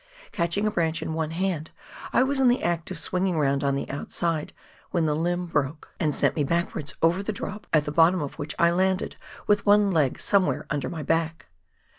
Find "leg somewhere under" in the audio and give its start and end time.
9.91-10.89